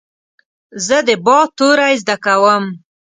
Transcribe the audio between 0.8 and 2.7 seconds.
زه د "ب" توری زده کوم.